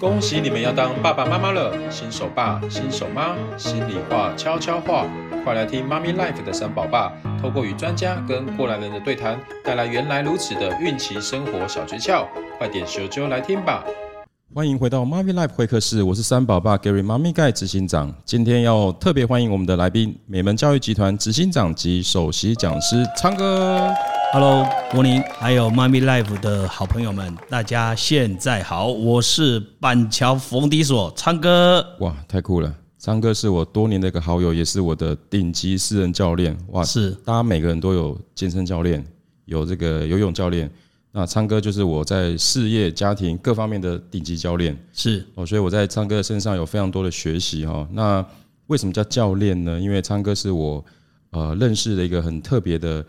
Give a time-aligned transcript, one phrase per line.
[0.00, 5.06] 恭喜你们要当爸爸妈妈了，新手爸、新手妈，心里话、悄悄话，
[5.44, 12.26] 快来听妈咪 life 的三宝爸，透过与专家跟过来人的对谈，带来原来如此的孕期生活小诀窍，
[12.58, 13.84] 快点咻啾来听吧！
[14.52, 23.88] 欢迎回到妈咪 life 会客室，我是三宝爸 Gary 妈咪盖执行长，今天要特别欢迎我们的来宾，美门教育集团执行长及首席讲师昌哥。
[24.34, 31.86] Hello，国宁，还有妈咪 Life 的好朋友们，大家现在好，我是板桥冯迪所昌哥。
[32.00, 32.74] 哇，太酷了！
[32.98, 36.58] 昌哥是我多年的一个好友，也是我的顶级私人教练。
[36.70, 39.06] 哇，是，大家每个人都有健身教练，
[39.44, 40.68] 有这个游泳教练，
[41.12, 44.76] 那昌哥就是我在事业、家庭各方面的顶级教练。
[44.92, 47.86] 是哦，所以我在昌哥身上有非常多的学习哈。
[47.92, 48.26] 那
[48.66, 49.78] 为什么叫教练呢？
[49.78, 50.84] 因为昌哥是我
[51.30, 53.06] 呃认识的一个很特别的。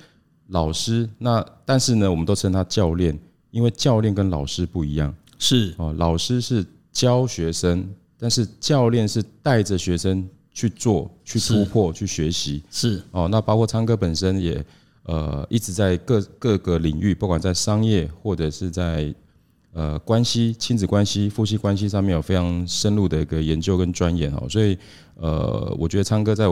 [0.49, 3.17] 老师，那但是呢，我们都称他教练，
[3.49, 5.11] 因为教练跟老师不一样。
[5.39, 12.63] 是哦，老师是教学生，但是教练是带着学生去做、去突破、去学习。
[12.69, 14.63] 是哦，那包括昌哥本身也
[15.03, 19.13] 呃一直在各各个领域，不管在商业或者是在
[19.73, 24.77] 呃关系、亲子关系、夫妻关系上面有非常深入的一个研究跟钻研哦，所以
[25.15, 26.45] 呃，我觉得昌哥在。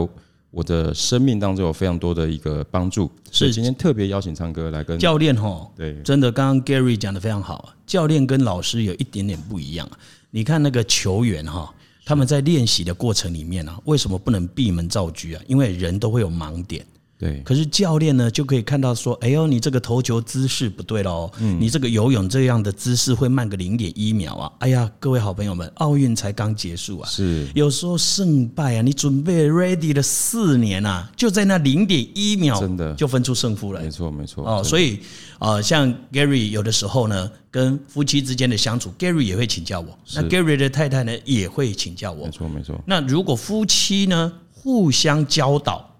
[0.54, 9.98] 我的生命当中有非常多的一个帮助，所以今天特别邀请昌哥来跟教练吼，对，真的刚刚 Gary 讲的非常好啊，教练跟老师有一点点不一样啊，
[10.30, 11.74] 你看那个球员哈，
[12.04, 15.42] 他们在练习的过程里面啊，为什么不能闭门造车啊？
[15.48, 16.86] 因为人都会有盲点。
[17.16, 32.92] 对，可是教练呢，就可以看到说，哎呦，你这个投球姿势不对喽，嗯，你这个游泳这样的姿势会慢个零点一秒啊，哎呀，各位好朋友们，奥运才刚结束啊，是，有时候胜败啊，你准备 ready 了四年啊，就在那零点一秒，真的。
[32.94, 34.98] 就分出胜负了，没错没错哦，所以
[35.38, 45.93] 啊，像 Gary 有的时候呢，跟夫妻之间的相处，Gary 也会请教我，那 Gary 的太太呢也会请教我，没错没错，那如果夫妻呢互相教导。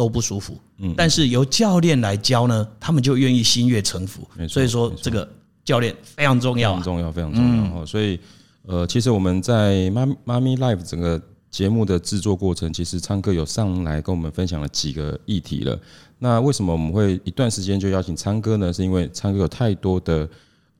[0.00, 4.26] 都不舒服，嗯，但是由教练来教呢，他们就愿意心悦诚服。
[4.48, 5.28] 所以说这个
[5.62, 7.84] 教练非常重要，非常重要，非常重要。
[7.84, 8.18] 所以，
[8.62, 11.20] 呃，其实我们在妈妈咪 Life 整个
[11.50, 15.78] 节目的制作过程，其实昌哥有上来跟我们分享了几个议题了。
[16.18, 18.72] 那为什么我们会一段时间就邀请昌哥呢？
[18.72, 20.26] 是因为昌哥有太多的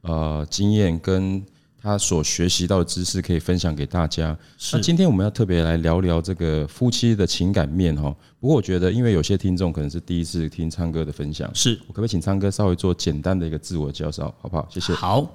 [0.01, 1.45] 呃经验跟。
[1.83, 4.37] 他所学习到的知识可以分享给大家。
[4.73, 8.15] 那今天我们要特别来聊聊这个夫妻的情感面哈。
[8.39, 14.69] 不过我觉得，因为有些听众可能是第一次听昌哥的分享，是我可不可以请昌哥稍微做简单的一个自我介绍，好不好？
[14.71, 14.93] 谢谢。
[14.93, 15.33] 好，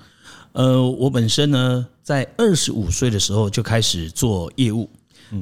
[0.52, 4.90] 呃，我本身呢，在二十五岁的时候就开始做业务。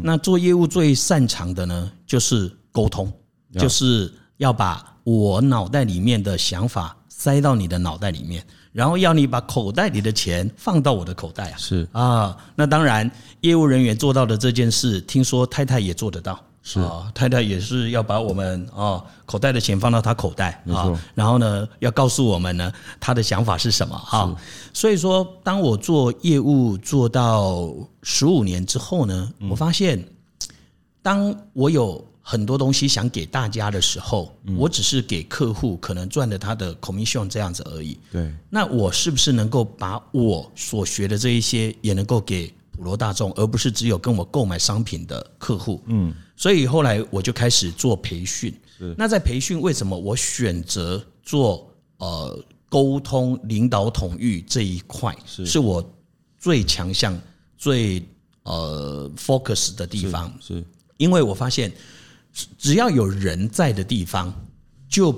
[0.02, 3.12] 那做业务最擅长的呢，就是沟通，
[3.59, 8.44] 就是要把我脑袋里面的想法塞到你的脑袋里面。
[8.73, 11.57] 然后要你把口袋里的钱放到我的口袋啊！
[11.57, 13.09] 是啊，那当然，
[13.41, 16.38] 业务人员做到的这件事，听说太太也做得到。
[16.63, 24.35] 是啊，太太也是要把我们啊口袋的钱放到她口袋啊，然后呢，要告诉我们呢，她的想法是什么啊？
[24.73, 30.03] 所以说，当我做业务做到十五年之后呢，我发现，
[31.01, 32.03] 当我有。
[32.25, 38.00] 很多东西想给大家的时候，我只是给客户可能赚了他的 commission 这样子而已。
[38.09, 45.84] 对，那我是不是能够把我所学的这一些也能够给普罗大众，而不是只有跟我购买商品的客户？
[45.88, 48.57] 嗯，所以后来我就开始做培训。
[48.97, 55.84] 那在培训为什么我选择做呃沟通、领导、统御这一块，是是我
[56.40, 57.19] 最强项、
[57.57, 58.01] 最
[58.44, 60.34] 呃 focus 的地方？
[60.40, 60.63] 是，
[60.95, 61.69] 因为我发现。
[62.57, 64.33] 只要有人在的地方，
[64.89, 65.16] 就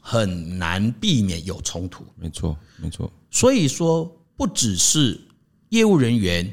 [0.00, 2.04] 很难避免有冲突。
[2.16, 3.10] 没错，没错。
[3.30, 4.04] 所以说，
[4.36, 5.18] 不只是
[5.70, 6.52] 业务人员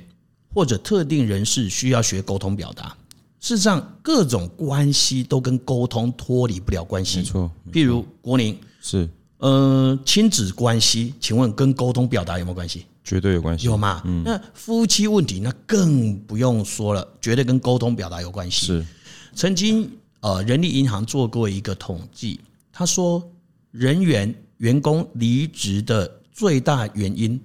[0.53, 2.95] 或者特定人士需要学沟通表达，
[3.41, 7.17] 事实上，各种关系都跟沟通脱离不了关系。
[7.17, 7.51] 没错。
[7.71, 9.09] 譬如国宁是，
[9.39, 12.85] 呃，亲子关系，请问跟沟通表达有没有关系？
[13.03, 13.65] 绝对有关系。
[13.65, 14.01] 有吗？
[14.05, 14.23] 嗯。
[14.23, 18.65] 那夫妻问题，那更不用说了，绝对跟沟通表达有关系。
[18.65, 18.85] 是。
[19.33, 19.89] 曾经，
[20.21, 22.39] 呃，人力银行做过一个统计，
[22.71, 23.23] 他说，
[23.71, 27.39] 人员员工离职的最大原因，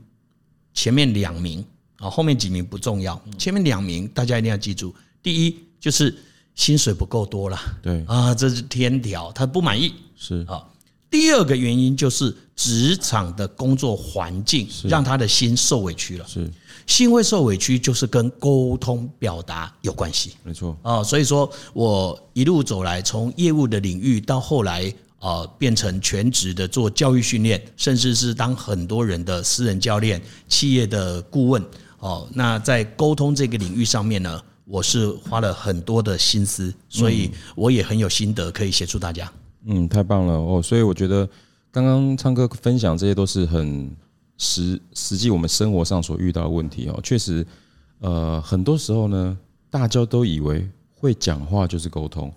[0.73, 1.65] 前面两名
[1.99, 4.95] 啊，后面几名不重要，前面两名大家一定要记住。
[5.23, 6.17] 第一就是
[6.55, 10.67] 薪水不够多了，对啊，这是天条，他不满意是啊。
[11.15, 16.51] 第二个原因就是职场的工作环境让他的心受委屈了，是。
[16.89, 20.33] 心会受委屈，就是跟沟通表达有关系。
[20.43, 31.65] 没错啊，所以说我一路走来，从业务的领域到后来啊，变成全职的做教育训练，甚至是当很多人的私人教练、企业的顾问
[32.01, 39.33] 哦，那在沟通这个领域上面呢，我是花了很多的心思，所以我也很有心得可以协助大家。
[39.67, 40.61] 嗯，太棒了哦！
[40.63, 41.29] 所以我觉得
[41.71, 43.91] 刚刚昌哥分享这些都是很
[44.37, 47.01] 实实际我们生活上所遇到的问题哦。
[47.03, 47.47] 确实，
[48.01, 49.37] 呃，很多时候呢，
[49.71, 52.33] 大家都以为会讲话就是沟通，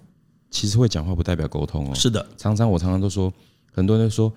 [0.49, 1.95] 其实会讲话不代表沟通哦。
[1.95, 3.31] 是的，常常我常常都说，
[3.73, 4.31] 很多人说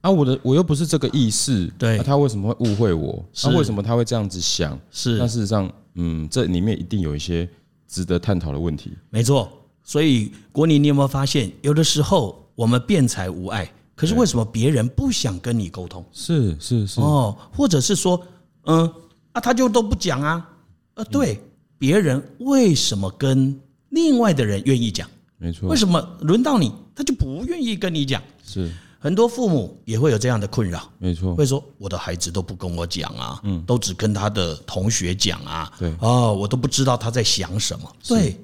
[0.00, 3.24] 啊，我的我又不是这个意思，对，他为什么会误会我？
[3.44, 4.78] 那为什么他会这样子想？
[4.90, 7.48] 是，但事实上，嗯，这里面一定有一些
[7.86, 8.92] 值得探讨的问题。
[9.10, 9.48] 没错。
[9.84, 16.02] 所以，国宁，你有没有发现，有的时候我们辩才无碍，可是为什么别人不想跟你沟通？
[16.10, 18.18] 是是是哦，或者是说，
[18.64, 18.90] 嗯
[19.32, 20.48] 啊，他就都不讲啊？
[20.94, 21.38] 呃，对，
[21.76, 23.60] 别人为什么跟
[23.90, 25.06] 另外的人愿意讲？
[25.36, 28.22] 没错，为什么轮到你，他就不愿意跟你讲？
[28.42, 30.90] 是很多父母也会有这样的困扰。
[30.96, 37.96] 没错，会说我的孩子都不跟我讲啊，嗯，都只跟他的同学讲啊，对，哦，我都不知道他在想什么。
[38.08, 38.40] 对，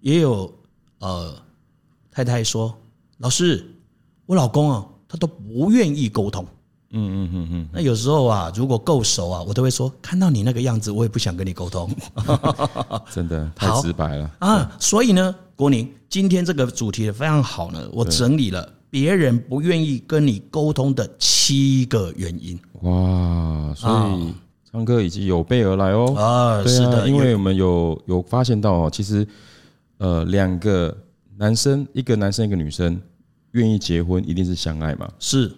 [0.00, 0.52] 也有。
[1.00, 1.34] 呃，
[2.10, 2.74] 太太说
[3.18, 3.66] ：“老师，
[4.26, 6.46] 我老公啊，他都不愿意沟通。
[6.92, 7.68] 嗯嗯嗯嗯。
[7.72, 11.90] 那有时候啊，如果够熟啊，我都会说，看到你那个样子，我也不想跟你沟通。
[13.10, 14.70] 真的 太直白了啊！
[14.78, 22.58] 所以呢，国宁，今天这个主题非常好呢，我整理了别人不愿意跟你沟通的七个原因。
[22.82, 23.72] 哇！
[23.74, 24.34] 所以
[24.70, 26.14] 昌哥已经有备而来哦。
[26.14, 29.26] 啊，是的，因为我们有有发现到哦，其实。
[30.00, 30.96] 呃，两个
[31.36, 32.98] 男生，一个男生，一个女生，
[33.50, 35.06] 愿意结婚，一定是相爱嘛？
[35.18, 35.52] 是。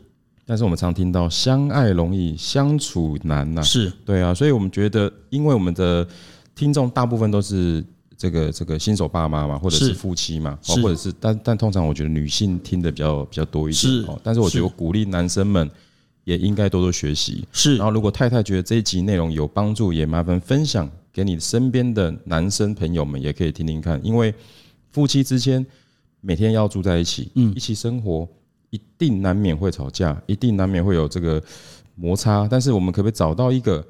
[0.44, 3.62] 但是我们常听到相爱容易相处难呐。
[3.62, 3.89] 是。
[4.05, 6.05] 对啊，所以我们觉得，因为我们的
[6.56, 7.85] 听众大部分都是
[8.17, 13.75] 这个这个新手爸妈嘛，或者是夫妻嘛，哦或者是，但但通常我觉得女性听的比较比较多一点。
[13.75, 14.05] 是。
[14.25, 15.71] 但是我觉得我鼓励男生们
[16.25, 17.47] 也应该多多学习。
[17.53, 17.77] 是。
[17.77, 20.91] 然后如果太太觉得这一集内容有帮助，也麻烦分享。
[21.12, 24.35] 给你身边的男生朋友们也可以听听看，因为
[24.91, 25.64] 夫妻之间
[26.20, 28.26] 每天要住在一起，嗯，一起生活，
[28.70, 31.43] 一定难免会吵架，一定难免会有这个
[31.94, 32.49] 摩擦。
[32.50, 33.87] 但是我们可不可以找到一个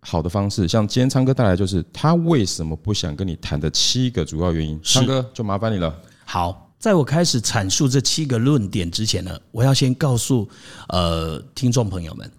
[0.00, 0.68] 好的方式？
[0.68, 4.78] 像今天昌哥带来，就是他为什么不想跟你谈的七个主要原因。
[4.82, 5.94] 昌哥就麻烦你了。
[6.24, 10.46] 好，在我开始阐述这七个论点之前呢，我要先告诉
[10.88, 12.30] 呃听众朋友们。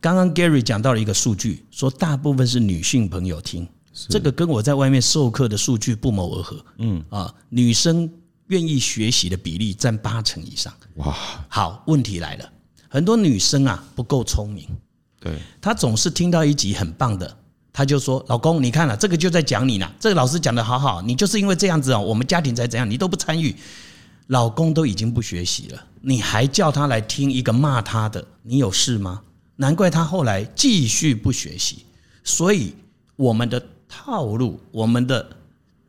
[0.00, 3.66] 刚刚 Gary 讲到了一个数据，说大部分是女性朋友听，
[4.08, 6.64] 这个跟我在外面授课的数据不谋而合。
[6.78, 7.02] 嗯。
[7.10, 8.08] 啊，女生
[8.46, 10.72] 愿意学习的比例占八成以上。
[10.96, 11.16] 哇，
[11.48, 12.48] 好，问题来了，
[12.88, 14.68] 很多女生啊不够聪明，
[15.20, 17.36] 对，她总是听到一集很棒的，
[17.72, 23.54] 她就说：“老公，你看了这个就在讲你呢，这个老师讲的好好，你就是因为这样子哦，我们家庭才怎样，你都不参与，
[24.28, 29.22] 老公都已经不学习了，你还叫他来听一个骂他的，你有事吗？”
[29.60, 31.84] 难怪他后来继续不学习，
[32.22, 32.72] 所以
[33.16, 35.28] 我们的套路，我们的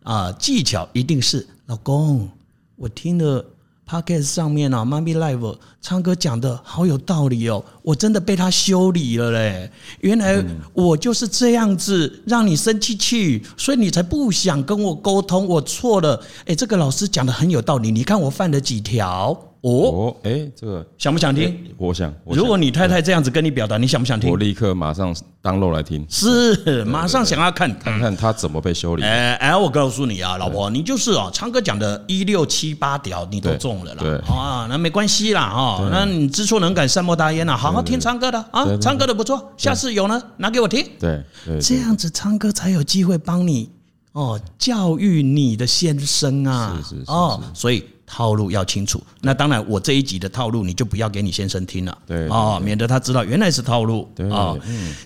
[0.01, 2.27] 啊技巧一定是老公，
[2.75, 3.45] 我听了
[3.87, 9.71] Podcast 上面啊妈咪 Live 唱哥讲的好有道理哦，我真的被他修理了嘞，
[10.01, 10.43] 原来
[10.73, 19.48] 我就是这样子让你生气气，所以你才不想跟我沟通，我错了，诶，这个老师讲的很有道理，你看我犯了几条。
[19.61, 21.53] 哦，哎，这个想不想听？
[21.77, 22.13] 我想。
[22.25, 24.29] 如果你太太这样子跟你表达，你想不想听？
[24.29, 25.13] 我立刻马上
[25.43, 26.05] download 来听。
[26.09, 29.03] 是，马上想要看看看他怎么被修理。
[29.03, 33.99] 哎哎，我告诉你啊，老婆，你就是哦，昌哥讲的一六七八条你都中了啦。
[33.99, 37.57] 对啊，那没关系啦哈，那你知错能改，善莫大焉呐。
[37.57, 40.87] 好好听昌哥的啊，昌哥的不错，下次有呢拿给我听。
[40.97, 41.21] 对，
[41.59, 43.69] 这样子昌哥才有机会帮你
[44.13, 46.79] 哦教育你的先生啊。
[46.81, 47.83] 是是是哦，所以。
[48.11, 54.57] 套路要清楚，那当然，我这一集的套路你就不要给你先生听了，对啊，免得他知道原来是套路啊。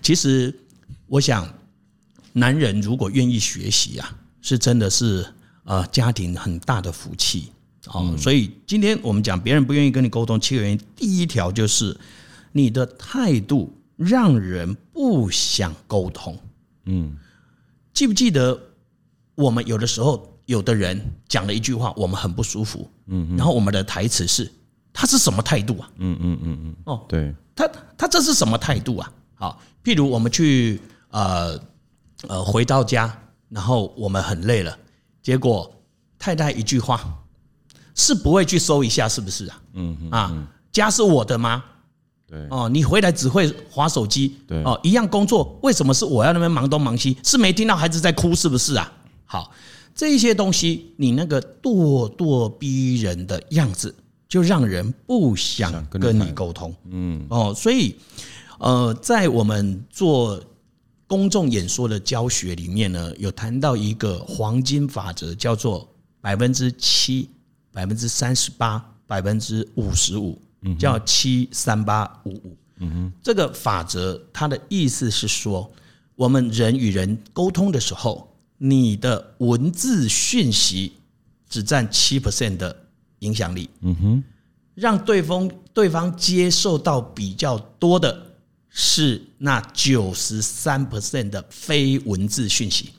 [0.01, 0.57] 其实
[1.07, 1.45] 我想，
[2.31, 5.25] 男人如果愿意学习啊，是真的是
[5.65, 7.51] 呃家庭很大的福气
[7.88, 8.15] 哦。
[8.17, 11.95] 所以今天我们讲别人不愿意跟你沟通七个原因，第一条就是
[12.53, 16.39] 你的态度让人不想沟通。
[16.86, 17.17] 嗯，
[17.93, 18.57] 记不记得
[19.36, 20.29] 我们有的时候？
[20.45, 24.51] 有的人讲了一句话，我们很不舒服，嗯，然后我们的台词是：
[24.91, 25.89] 他是什么态度啊？
[25.97, 29.12] 嗯嗯嗯嗯，哦，对，他他这是什么态度啊？
[29.35, 30.81] 好，譬如我们去
[31.12, 31.57] 呃
[32.27, 33.17] 呃回到家，
[33.50, 34.77] 然后我们很累了，
[35.21, 35.73] 结果
[36.19, 37.01] 太太一句话，
[37.95, 39.62] 是不会去搜一下是不是啊？
[39.73, 41.63] 嗯嗯啊，家是我的吗？
[42.27, 47.17] 对哦，你回来只会划手机，对哦，一样工作，为什么是我要那边忙东忙西？
[47.23, 48.91] 是没听到孩子在哭是不是啊？
[49.25, 49.51] 好。
[49.95, 53.93] 这些东西，你那个咄咄逼人的样子，
[54.27, 56.73] 就让人不想跟你沟通。
[56.89, 57.95] 嗯，哦，所以，
[58.59, 60.43] 呃，在我们做
[61.05, 65.88] 公众演说的教学里面呢，有谈到一个黄金法则，叫做
[66.19, 67.29] 百分之七、
[67.71, 70.41] 百分之三十八、百分之五十五，
[70.79, 72.57] 叫七三八五五。
[72.79, 75.71] 嗯哼，这个法则它的意思是说，
[76.15, 78.27] 我们人与人沟通的时候，
[78.65, 80.93] 你的文字讯息
[81.50, 82.74] 只占七 percent 的
[83.20, 83.70] 影响力。
[83.82, 84.24] 嗯哼，
[84.74, 88.25] 让对方对方接受到比较多的
[88.70, 92.91] 是那九十三 percent 的非文字讯息。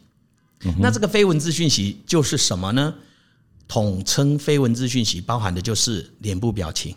[0.79, 2.95] 那这个非文字讯息就是什么呢？
[3.67, 6.95] 统称非文字讯息，包含的就是脸部表情。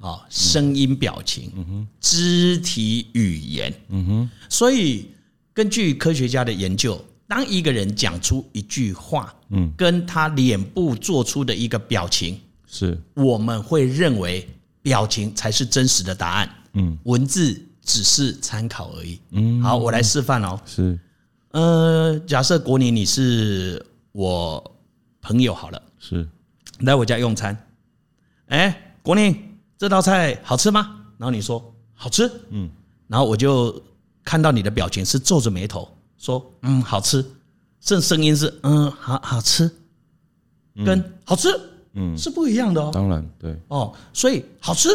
[0.00, 5.06] 啊，声音、表情、肢体语言，嗯哼，所以
[5.54, 14.48] 根据科学家的研究，当一个人讲出一句话，嗯，跟他脸部做出的一个表情，是，我们会认为
[14.82, 20.98] 表情才是真实的答案，嗯，文字只是参考而已，嗯，好，我来示范哦，是，
[21.52, 24.76] 呃，假设国宁你是我
[25.20, 26.28] 朋友好了，是，
[26.80, 27.56] 来我家用餐，
[28.46, 29.50] 哎，国宁。
[29.76, 31.04] 这道菜好吃吗？
[31.18, 32.70] 然后你说好吃，嗯，
[33.08, 33.82] 然后我就
[34.22, 35.86] 看到你的表情是皱着眉头
[36.24, 37.22] 说，嗯，好吃，
[37.78, 39.70] 这声音是嗯，好好吃，
[40.86, 41.48] 跟好吃，
[41.92, 42.90] 嗯，是不一样的哦。
[42.94, 44.88] 当然，对哦，所以好吃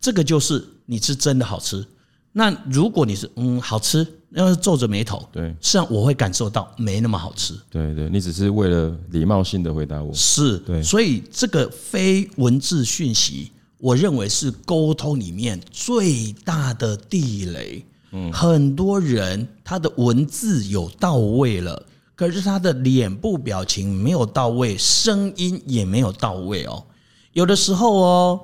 [0.00, 1.84] 这个就是你是真的好吃。
[2.32, 7.54] 那如果你是嗯好吃，要是皱着眉头，对，实际上我会感受到没那么好吃。
[7.68, 13.52] 对对，你只是为了礼貌性的回答我，是，对，所以这个非文字讯息。
[13.76, 17.84] 我认为是沟通里面最大的地雷。
[18.12, 26.84] 嗯，很多人他的文字有到位了，可是他的脸部表情没有到位，声音也没有到位哦。
[27.32, 28.40] 有的时候哦，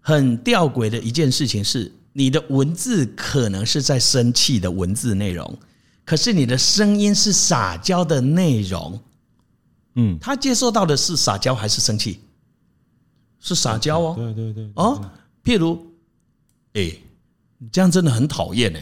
[0.00, 5.58] 很吊诡的一件事情是，你的文字可能是在生气的文字内容，
[6.04, 8.98] 可是你的声音是撒娇的内容。
[9.96, 12.20] 嗯，他接受到的是撒娇还是生气？
[13.38, 15.10] 是撒娇哦，对对对，哦，
[15.44, 15.74] 譬如，
[16.72, 16.90] 哎，
[17.58, 18.78] 你这样真的很讨厌呢，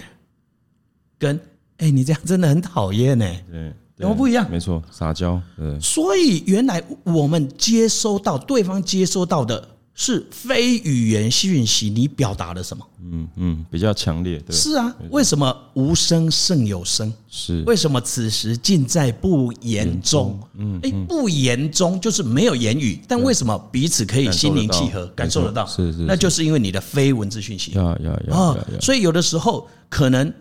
[1.23, 1.41] 跟
[1.79, 4.51] 哎，你这样真的很讨厌呢，对，怎么不一样？
[4.51, 5.79] 没错，撒娇，对。
[5.79, 9.69] 所以原来我们接收到对方接收到的。
[9.95, 12.83] 是非语言讯息，你表达了什么？
[13.13, 14.39] 嗯嗯，比较强烈。
[14.39, 17.13] 对，是啊，为什么无声胜有声？
[17.29, 20.41] 是为什么此时尽在不言中？
[20.55, 25.67] 嗯，哎，不言中就是没有言语，但为什么彼此可以心灵契合，感受得到？
[25.67, 27.73] 是是，那就是因为你的非文字讯息。
[27.73, 28.57] 呀呀啊！
[28.81, 30.33] 所以有的时候可能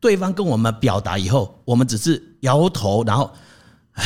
[0.00, 3.30] 对方跟我们表达以后，我们只是摇头，然后，
[3.92, 4.04] 唉，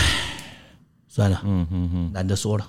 [1.09, 2.67] 算了，嗯嗯嗯，懒得说了。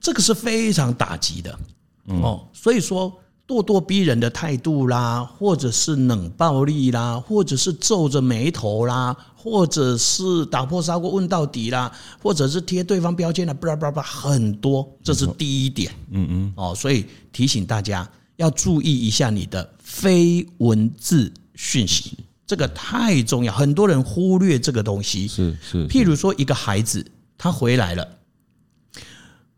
[0.00, 1.58] 这个是非常打击的
[2.06, 3.12] 哦，所以说
[3.46, 15.92] 咄咄逼人的态度啦，或者是冷暴力啦，或者是皱着眉头啦，或者是打破砂锅问到底啦，或者是贴对方标签啦，巴拉巴拉很多，这是第一点。
[16.10, 21.30] 嗯嗯，哦，所以提醒大家要注意一下你的非文字
[21.62, 25.28] 讯息，这个太重要，很多人忽略这个东西。
[25.28, 27.04] 是是，譬如说一个孩子
[27.36, 28.08] 他回来了。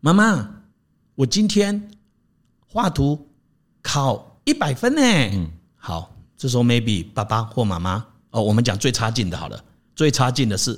[0.01, 0.49] 妈妈，
[1.15, 1.91] 我今天
[2.67, 3.25] 画图
[3.81, 5.01] 考一百分呢。
[5.01, 9.63] 嗯，好，这时候 maybe 爸爸或妈妈哦，我们讲最差劲的好了，
[9.95, 10.77] 最差劲的是，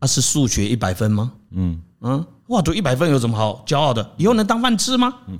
[0.00, 1.32] 啊是数学一百分吗？
[1.52, 4.14] 嗯嗯，画图一百分有什么好骄傲的？
[4.18, 5.14] 以后能当饭吃吗？
[5.26, 5.38] 嗯。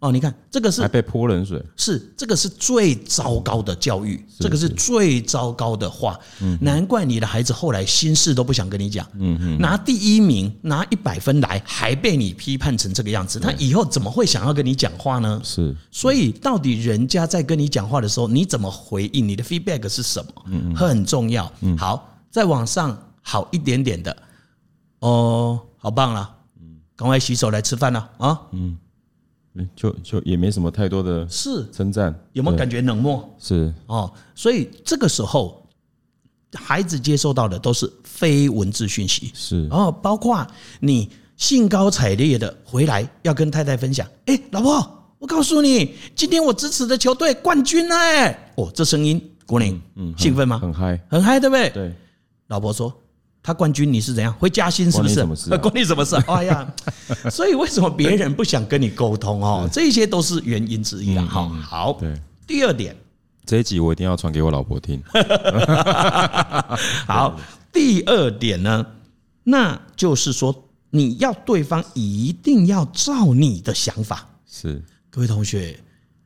[0.00, 6.18] 哦，你看这个是还被泼冷水，是这个是最糟糕的教育，这个是最糟糕的话。
[6.60, 9.06] 难怪你的孩子后来心事都不想跟你讲。
[9.14, 15.40] 嗯嗯，拿第一名拿一百分来，还被你批判成这个样子，他以后怎么会想要跟你讲话呢？
[15.42, 19.26] 是，所以到底人家在跟你讲话的时候，你怎么回应？
[19.26, 20.30] 你的 feedback 是什么？
[20.48, 21.50] 嗯嗯，很重要。
[21.62, 24.14] 嗯，好，再往上好一点点的，
[24.98, 26.36] 哦，好棒了。
[26.60, 28.38] 嗯，赶快洗手来吃饭了啊。
[28.52, 28.76] 嗯。
[29.74, 33.28] 就就也没什么太多的是称赞，有没有感觉冷漠？
[33.38, 35.66] 是哦，所以这个时候
[36.54, 40.46] 孩子接受到的都是非文字讯息，是哦，包括
[40.80, 47.94] 你兴高采烈的回来要跟太太分享，哎，老婆，我告诉你，今天我支持的球队冠军了，
[48.56, 50.58] 哦，这声音，国宁，嗯，兴奋吗？
[50.58, 51.70] 很嗨，很嗨，对不对？
[51.70, 51.94] 对，
[52.48, 52.92] 老婆说。
[53.46, 54.34] 他冠军，你是怎样？
[54.40, 55.24] 会加薪是不是？
[55.58, 56.16] 关你什么事？
[56.26, 56.74] 哎呀，
[57.30, 59.68] 所以为什么别人不想跟你沟通哦？
[59.72, 61.24] 这些都是原因之一啊。
[61.30, 62.12] 好，好，对。
[62.44, 62.96] 第二点，
[63.44, 65.00] 这一集我一定要传给我老婆听。
[67.06, 67.38] 好，
[67.72, 68.84] 第二点呢，
[69.44, 70.52] 那就是说
[70.90, 74.28] 你要对方一定要照你的想法。
[74.44, 75.78] 是，各位同学，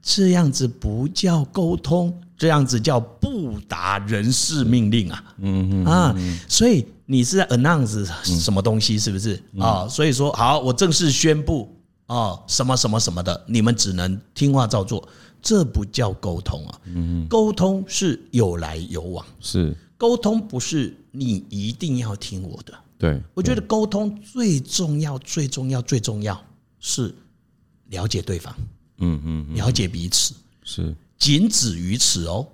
[0.03, 5.25] 这样子不叫沟通，这样子叫不达人事命令啊！
[5.39, 6.17] 嗯嗯啊，
[6.49, 9.87] 所以你是在 announce 什么东西，是不是啊？
[9.89, 11.75] 所以说好，我正式宣布
[12.07, 15.07] 哦，什么什么什么的，你们只能听话照做，
[15.43, 16.81] 这不叫沟通啊！
[16.87, 22.73] 嗯，沟通是有来有往，是沟通不是你一定要听我的。
[22.97, 26.39] 对，我觉得沟通最重要、最重要、最重要
[26.79, 27.15] 是
[27.89, 28.55] 了解对方。
[29.01, 30.95] 嗯嗯，了解彼此是。
[31.19, 32.47] 仅止于此哦，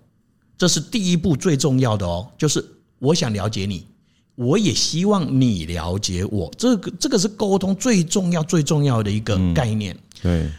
[0.59, 2.65] 这是第一步最重要的哦，就是
[2.99, 3.87] 我想了解你，
[4.35, 9.97] 我也希望你了解我，这个这个是沟通最重要最重要的一个概念。
[10.21, 10.51] 对，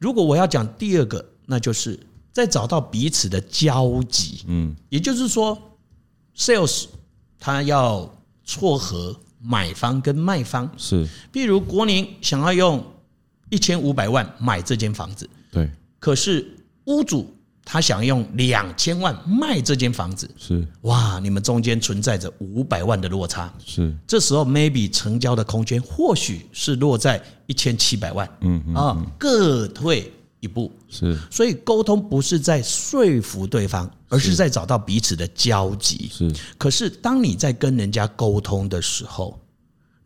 [0.00, 1.96] 如果我要讲第二个，那就是
[2.32, 4.42] 在找到彼此的交集。
[4.48, 5.56] 嗯，也就是说
[6.36, 6.86] ，sales
[7.38, 8.12] 他要
[8.44, 12.84] 撮合买方跟卖方，是，譬如国宁想要用。
[13.50, 15.70] 一千五百万买这间房子，对。
[15.98, 16.46] 可是
[16.84, 20.66] 屋主他想用两千万卖这间房子，是。
[20.82, 23.94] 哇，你们中间存在着五百万的落差，是。
[24.06, 31.18] 这时候 maybe 成交的空间或许是落在一千七百万，嗯啊，各退一步，是。
[31.30, 36.32] 所以沟通不是在说服对方，而是在找到彼此的交集，是。
[36.56, 39.38] 可是当你在跟人家沟通的时候，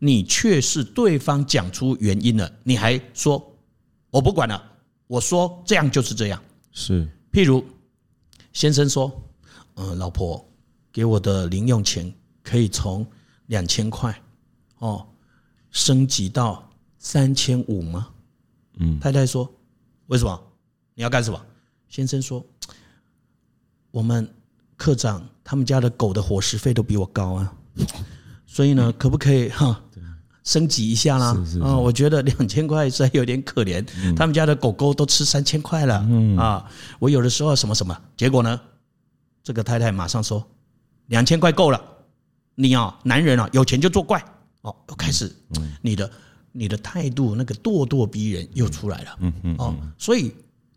[0.05, 3.55] 你却是对方讲出原因了，你还说
[4.09, 4.61] 我不管了，
[5.07, 6.43] 我说这样就是这样。
[6.73, 7.63] 是，譬如
[8.51, 9.09] 先生说，
[9.75, 10.45] 嗯，老婆
[10.91, 13.07] 给我的零用钱可以从
[13.45, 14.13] 两千块
[14.79, 15.07] 哦
[15.71, 16.69] 升级到
[16.99, 18.09] 三千五吗？
[18.79, 19.49] 嗯，太太说
[20.07, 20.37] 为什么？
[20.95, 21.41] 你要干什么？
[21.87, 22.45] 先生说，
[23.89, 24.29] 我们
[24.75, 27.55] 课长他们家的狗的伙食费都比我高啊，
[28.45, 29.81] 所以呢，可不可以哈？
[30.43, 31.27] 升级一下啦！
[31.61, 33.85] 啊，我觉得两千块实在有点可怜。
[34.15, 36.05] 他们家的狗狗都吃三千块了
[36.37, 36.69] 啊！
[36.99, 38.59] 我有的时候什么什么，结果呢？
[39.41, 40.45] 这个太太马上说
[41.07, 41.81] ：“两千块够了，
[42.55, 44.23] 你啊，男人啊，有钱就作怪
[44.61, 45.33] 哦。”又开始
[45.81, 46.11] 你的
[46.51, 49.17] 你的态度那个咄咄逼人又出来了。
[49.19, 50.33] 嗯嗯哦，所以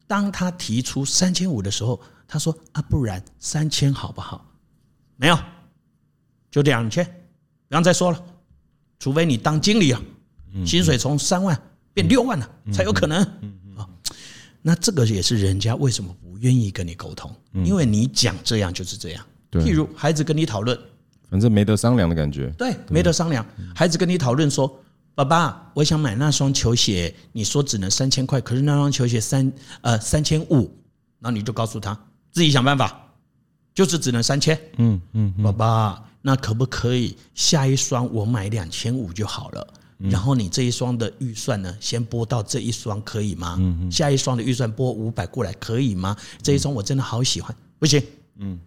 [0.06, 4.44] 当他提出三千五的时候，他说：“啊，不然三千好不好？”
[5.16, 5.38] 没有，
[6.50, 7.04] 就两千，
[7.68, 8.24] 不要再说了。
[8.98, 10.00] 除非你当经理啊，
[10.64, 11.60] 薪水从三万
[11.92, 13.22] 变六万了，才有可能
[13.76, 13.86] 啊。
[14.62, 17.32] 那这个也是人家为什么不愿意跟你沟通，
[17.64, 19.24] 因为你讲这样就是这样。
[19.52, 20.76] 譬如孩子跟你讨论，
[21.30, 22.48] 反正没得商量的感觉。
[22.58, 23.46] 对，没得商量。
[23.74, 24.80] 孩子跟你讨论说
[25.14, 30.70] ：“爸爸，我想买那双球鞋，你说只能三千块，可是那双球鞋三呃三千五，
[31.18, 31.96] 那你就告诉他
[32.32, 33.08] 自己想办法，
[33.72, 34.58] 就是只能三千。
[34.78, 36.02] 嗯嗯，爸爸。
[36.26, 39.74] 那可不可以下一双我买两千五就好了？
[40.10, 43.56] 然后你这一双的预算呢，先拨到这一双可以吗？
[43.88, 46.16] 下一双的预算拨五百过来可以吗？
[46.42, 48.02] 这一双我真的好喜欢，不行。
[48.38, 48.58] 嗯，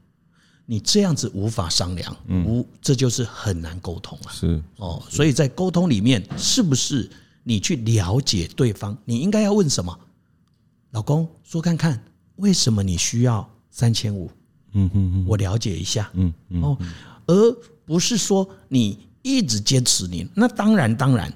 [0.65, 4.31] 你这样子无法商量，无这就是很难沟通啊。
[4.31, 7.11] 是哦，所以在沟通里面，是不是
[7.43, 8.97] 你去了解对方？
[9.03, 9.99] 你应该要问什么？
[10.91, 12.01] 老公说看看，
[12.37, 14.31] 为什么你需要三千五？
[14.71, 16.09] 嗯嗯嗯，我了解一下。
[16.13, 16.77] 嗯嗯哦。
[17.29, 21.31] 而不是说你一直坚持你，那当然当然，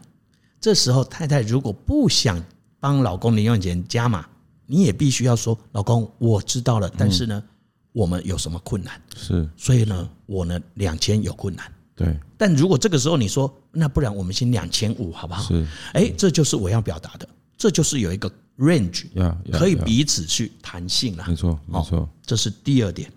[0.59, 2.43] 这时候太太如果不想
[2.79, 4.27] 帮老公零用钱加码，
[4.65, 7.43] 你也必须要说，老公我知道了，但是呢，
[7.91, 8.99] 我们有什么困难？
[9.15, 11.71] 是，所以呢，我呢两千有困难。
[11.95, 15.43] 对，但如果这个时候你说，那不然我们先两千五好不好？
[15.43, 19.05] 是，哎，这就是我要表达的，这就是有一个 range，
[19.51, 21.25] 可以彼此去弹性了。
[21.27, 23.11] 没错，没错，这是第二点，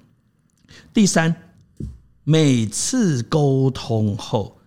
[0.93, 1.35] 第三。
[2.29, 4.59] 每次沟通后，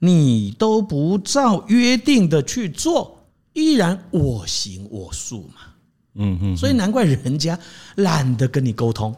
[0.00, 5.60] 你都不照约定的去做，依然我行我素嘛。
[6.16, 7.56] 嗯嗯，所以难怪人家
[7.94, 9.14] 懒得跟你沟通，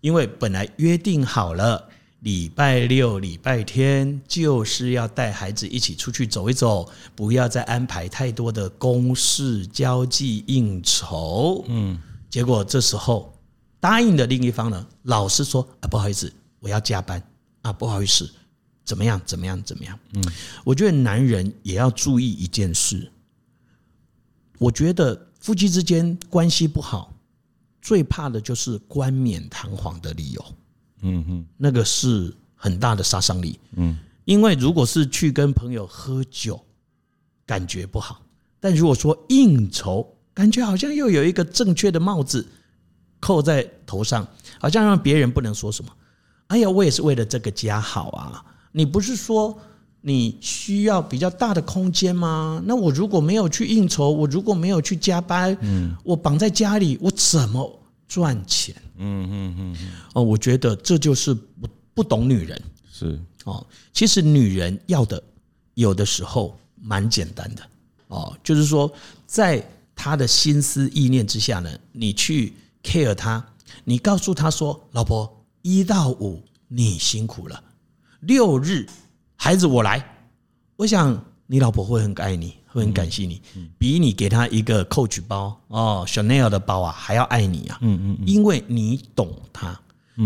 [0.00, 1.86] 因为本来约定好了，
[2.20, 11.62] 礼拜六、礼拜天就是要带孩子一起出去走一走，不要再安排太多的公事、交际、应酬。
[11.68, 13.30] 嗯，结果这时候
[13.78, 16.32] 答应的另一方呢，老是说啊，不好意思。
[16.66, 17.22] 我要加班
[17.62, 18.28] 啊，不好意思，
[18.84, 19.20] 怎么样？
[19.24, 19.62] 怎么样？
[19.62, 19.96] 怎么样？
[20.14, 20.24] 嗯，
[20.64, 23.08] 我觉得男人也要注意一件事。
[24.58, 27.14] 我觉得夫妻之间关系不好，
[27.80, 30.44] 最怕的就是冠冕堂皇的理由。
[31.02, 33.60] 嗯哼，那个是很大的杀伤力。
[33.76, 36.60] 嗯，因为如果是去跟朋友喝酒，
[37.46, 38.16] 感觉不好；
[38.58, 42.44] 但如果说应酬，感觉好像又有一个正确的帽子
[43.20, 44.26] 扣在头上，
[44.58, 45.92] 好像让别人不能说什么。
[46.48, 48.44] 哎呀，我也是为了这个家好啊！
[48.72, 49.58] 你不是说
[50.00, 52.62] 你需要比较大的空间吗？
[52.64, 58.74] 那我如果没有去应酬，我如果没有去加班，嗯，我绑在家里，我怎么赚钱？
[58.98, 59.76] 嗯嗯嗯
[60.14, 63.66] 哦，我觉得这就是不不懂女人是哦。
[63.92, 65.22] 其实女人要的
[65.74, 67.62] 有的时候蛮简单的
[68.08, 68.90] 哦，就是说
[69.26, 72.54] 在她的心思意念之下呢，你去
[72.84, 73.44] care 她，
[73.84, 75.35] 你告诉她说：“老婆，
[75.66, 77.60] 一到五你辛苦了，
[78.20, 78.86] 六日。”
[79.34, 80.00] 孩子，我来。
[80.76, 83.42] 我想你老婆会很爱你，会很感谢你，
[83.76, 87.78] 比你给她一个 Coach 包哦，Chanel 的包啊还要爱你啊。
[87.80, 89.76] 嗯嗯，因为你懂她，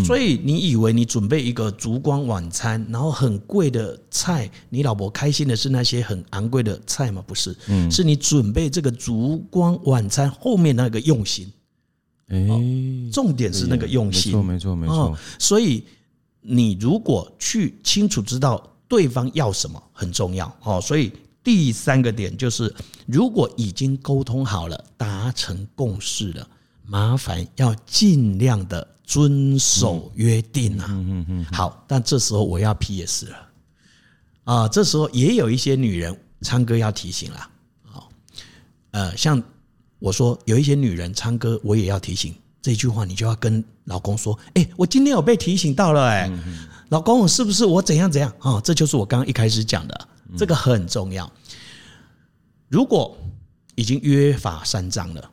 [0.04, 7.24] 所以你以为你准备一个烛光晚餐，然后很贵的菜，你老婆开心的是那些很昂贵的菜吗？
[7.26, 7.56] 不是，
[7.90, 11.50] 是你准备这个烛光晚餐后面那个用心。
[12.30, 15.18] 哎，重点是那个用心，没错没错没错。
[15.38, 15.84] 所以
[16.40, 18.66] 你如果去清楚知道。
[18.90, 21.12] 对方要什么很重要哦，所以
[21.44, 22.74] 第三个点就是，
[23.06, 26.48] 如果已经沟通好了，达成共识了，
[26.84, 30.86] 麻烦要尽量的遵守约定啊。
[30.88, 31.44] 嗯嗯嗯。
[31.52, 33.48] 好，但这时候我要 PS 了
[34.42, 37.38] 啊，这时候也有一些女人，昌哥要提醒了
[37.92, 38.02] 啊。
[38.90, 39.40] 呃，像
[40.00, 46.28] 我说有一些女人，唱歌我也要提醒这句话，你就要跟老公说，哎，我今天有被提醒到了，哎。
[46.90, 48.60] 老公，我是不是我怎样怎样啊？
[48.62, 51.30] 这就是我刚刚一开始讲的，这个很重要。
[52.68, 53.16] 如果
[53.76, 55.30] 已经约法三章了，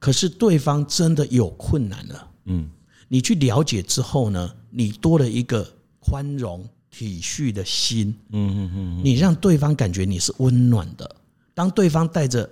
[0.00, 2.68] 可是对方真的有困难了，嗯，
[3.06, 5.64] 你去了解之后呢，你多了一个
[6.00, 11.08] 宽容体恤的心，嗯嗯嗯，你让对方感觉你是温暖的。
[11.54, 12.50] 当对方带着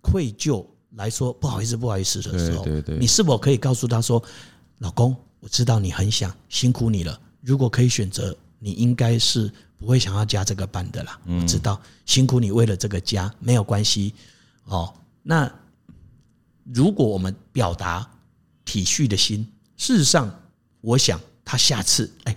[0.00, 0.64] 愧疚
[0.96, 2.64] 来说不好意思不好意思的时候，
[2.98, 4.22] 你是否可以告诉他说
[4.78, 11.18] ：“老公，我知道你很想，辛苦你了。”如果可以选择，你应该是不会想要加这个班的啦。
[11.26, 14.14] 我知道辛苦你为了这个家，没有关系
[14.66, 14.94] 哦。
[15.22, 15.52] 那
[16.72, 18.08] 如果我们表达
[18.64, 20.32] 体恤的心，事实上，
[20.80, 22.36] 我想他下次，哎，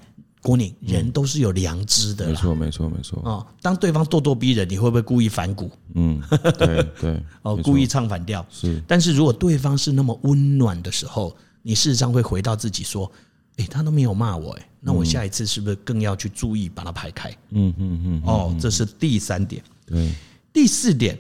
[0.82, 2.28] 人都是有良知的。
[2.28, 3.22] 没错，没错，没错。
[3.26, 5.72] 哦，当对方咄咄逼人，你会不会故意反骨？
[5.96, 6.22] 嗯，
[6.60, 7.24] 对对。
[7.42, 8.46] 哦，故意唱反调。
[8.50, 8.82] 是。
[8.88, 13.12] 但是如果对方是那么温暖的时候，你事实上会回到自己说。
[13.58, 17.32] 哎，他都没有骂我，哎，那我下一次是不是更要去注意把他排开？
[17.52, 18.22] 嗯嗯嗯。
[18.26, 19.64] 哦，这是第三点。
[19.86, 20.12] 对。
[20.52, 21.18] 第四点，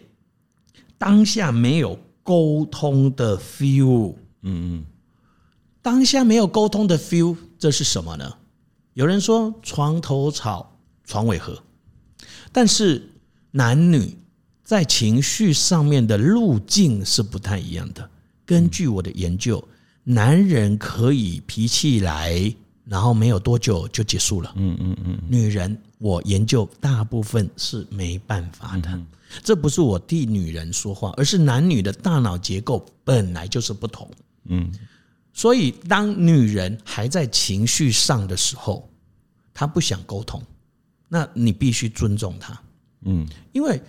[0.98, 4.14] 当下没有沟通的 feel。
[4.42, 4.86] 嗯嗯。
[5.82, 8.30] 当下没有沟通的 feel，这是什么呢？
[8.96, 11.62] 有人说床头吵，床尾和，
[12.52, 13.08] 但是
[13.52, 14.18] 男女
[14.64, 18.10] 在情绪上面的路径是不太一样的。
[18.46, 19.64] 根据我的研究。
[20.08, 22.54] 男人可以脾气来，
[22.86, 24.54] 然后没有多久就结束了。
[24.56, 25.20] 嗯嗯嗯。
[25.28, 29.02] 女人，我研究大部分是没办法的。
[29.44, 34.08] 这不是我替女人说话，而是男女的大脑结构本来就是不同。
[34.44, 34.72] 嗯。
[35.38, 38.90] 所以，当女人还在情绪上的时候，
[39.54, 40.42] 她不想沟通，
[41.10, 42.60] 那你必须尊重她。
[43.02, 43.28] 嗯。
[43.52, 43.80] 因为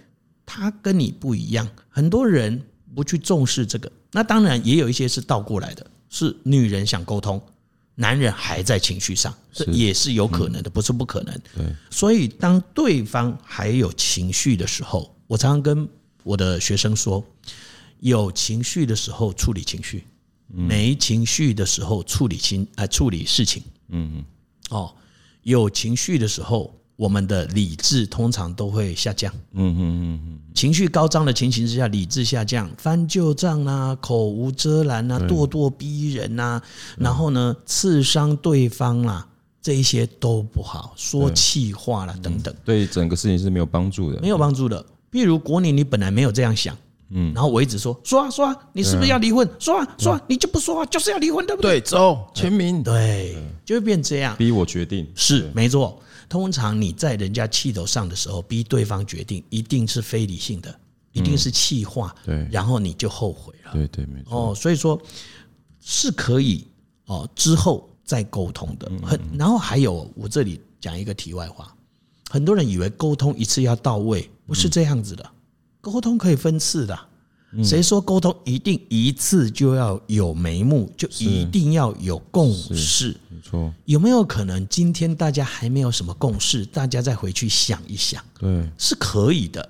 [0.45, 2.61] 她跟你不一样，很多人
[2.95, 3.91] 不去重视这个。
[4.11, 5.87] 那当然也有一些是倒过来的。
[6.09, 7.41] 是女人想沟通，
[7.97, 11.35] 男人还在情绪上，这也是有可能的，不是不可能。
[11.55, 15.87] 对，所以当对方还有情绪的时候，我常常跟
[16.23, 17.23] 我的学生说：
[18.01, 20.05] 有情绪的时候处理情绪，
[20.47, 23.63] 没情绪的时候处理情啊处理事情。
[23.89, 24.25] 嗯嗯，
[24.71, 24.95] 哦，
[25.43, 26.73] 有情绪的时候。
[26.97, 36.63] 我们的理智通常都会下降，嗯嗯嗯嗯，情绪高涨的情形之下，理智下降，翻旧账啊，口无遮拦啊，咄咄逼人啊，
[36.97, 39.29] 然后呢，刺伤对方啦，
[39.61, 44.83] 这一些都不好，说气话啦等等，对整个事情是没有帮助的，没有帮助的。
[45.13, 46.75] 譬如国宁，你本来没有这样想，
[47.11, 49.49] 嗯，然后我一直说说啊说啊，你是不是要离婚？
[49.59, 51.81] 说啊说啊，你就不说话，就是要离婚，对不对？
[51.81, 56.01] 对，走，签名，对，就会变这样，逼我决定，是没错。
[56.29, 60.77] 通常你在人家气头上的时候，逼对方决定，一定是非理性的，
[61.13, 64.51] 一定是气话，对，然后你就后悔了，对对没错。
[64.51, 65.01] 哦，所以说
[65.81, 66.67] 是可以
[67.05, 68.91] 哦之后再沟通的。
[69.05, 71.73] 很，然后还有我这里讲一个题外话，
[72.29, 75.31] 很多人以为沟通一次要到位，不是这样子的，
[75.93, 76.99] 沟通可以分次的。
[77.65, 83.17] 谁说沟通一定一次就要有眉目，就一定要有共识？
[83.31, 83.73] 没错。
[83.85, 88.23] 有没有可能今天大家还没有什么共识，大家再回去想一想？
[88.39, 89.67] 对，是可以的。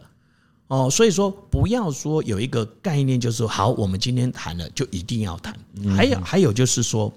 [0.68, 5.56] 哦，所以说不要说有一个概念，就是说好，我们今天谈了就一定要谈。
[5.94, 7.12] 还有还有就是说，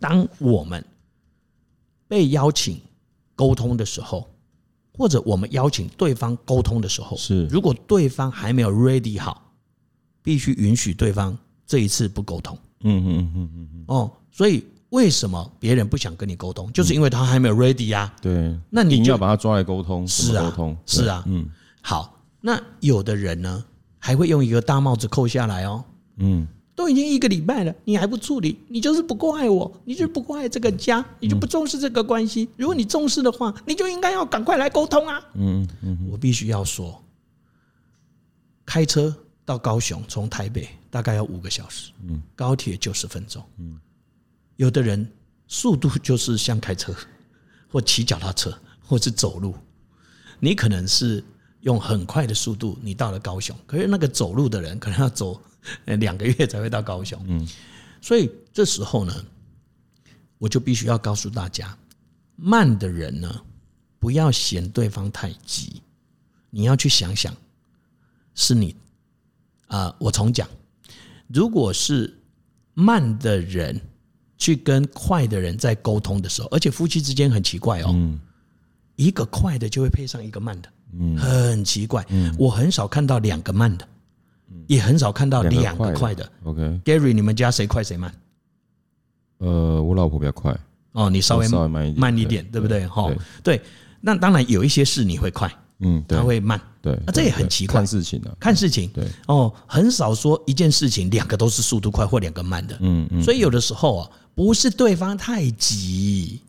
[0.00, 0.84] 当我们
[2.08, 2.78] 被邀请
[3.34, 4.28] 沟通的时候，
[4.98, 9.50] 或者我们邀请对方沟通的时候，是如果对方还没有 ready 好，
[10.22, 12.58] 必须允许对方这一次不沟通。
[12.80, 13.84] 嗯嗯嗯嗯嗯。
[13.86, 18.12] 哦，所以为什么别人不想跟你沟通，就是因为他还没有 ready 呀。
[18.20, 21.22] 对，那你就要把他抓来沟通，是啊，沟通是啊。
[21.26, 21.48] 嗯，
[21.80, 23.64] 好，那有的人呢，
[23.98, 25.84] 还会用一个大帽子扣下来哦。
[26.16, 26.46] 嗯。
[26.78, 32.48] 都已经一个礼拜了，你还不处理，你就是不够爱我，你就是不够爱这个家，你就不重视这个关系。
[32.56, 35.20] 如果你重视的话，你就应该要赶快来沟通啊！
[35.34, 37.02] 嗯嗯，我必须要说，
[38.64, 39.12] 开车
[39.44, 43.76] 到高雄，从台北大概要五个小时，嗯，高铁九十分钟，嗯，
[44.54, 45.04] 有的人
[45.48, 46.94] 速度就是像开车，
[47.68, 49.52] 或骑脚踏车，或是走路，
[50.38, 51.24] 你可能是
[51.62, 55.42] 用很快的速度，你到了高雄，可是那个走路的人可能要走。
[55.84, 57.46] 两个月才会到高雄，嗯，
[58.00, 59.24] 所以这时候呢，
[60.38, 61.76] 我就必须要告诉大家，
[62.36, 63.42] 慢的人呢，
[63.98, 65.82] 不要嫌对方太急，
[66.50, 67.34] 你要去想想，
[68.34, 68.74] 是你
[69.66, 70.48] 啊，我重讲，
[71.26, 72.18] 如果是
[72.74, 73.80] 慢的人
[74.38, 78.18] 去跟快的人在沟通的时候，而且夫妻之间很奇怪哦，
[78.96, 82.34] 一个快的就会配上一个慢的，嗯，很奇怪，嗯。
[82.38, 83.88] 我很少看到两个慢的。
[84.66, 86.30] 也很少看到两个快的。
[86.44, 88.12] OK，Gary，你们家谁快谁慢？
[89.38, 90.58] 呃，我老婆比较快。
[90.92, 92.86] 哦，你稍微稍微慢一点，慢一点，对不对？
[92.88, 93.08] 哈，
[93.42, 93.60] 对。
[94.00, 96.98] 那当然有一些事你会快，嗯，他会慢，对。
[97.06, 97.74] 那这也很奇怪。
[97.74, 98.88] 看事情的，看事情。
[98.94, 99.06] 对。
[99.26, 102.76] 哦，很少说一件事情两个都是速度快或两个慢的。
[102.80, 103.22] 嗯嗯。
[103.22, 106.40] 所以有的时候啊，不是对方太急，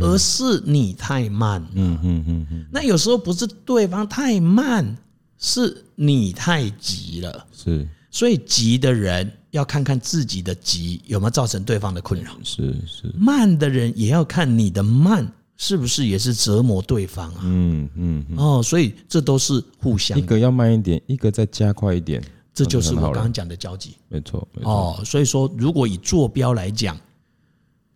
[0.00, 1.66] 而是你太慢。
[1.74, 2.66] 嗯嗯嗯嗯。
[2.70, 4.96] 那有时候不是对方太慢。
[5.38, 13.12] 是你太急了，是，所以急的人要看看自己的急有没有造成对方的困扰，是是。
[13.16, 18.26] 慢的人也要看你的慢是不是也是折磨对方啊，嗯嗯。
[18.36, 22.22] 哦，所以这都是互相，一个要慢一点，一个再加快一点，
[22.52, 24.46] 这就是我刚刚讲的交集，没错。
[24.62, 26.98] 哦，所以说如果以坐标来讲，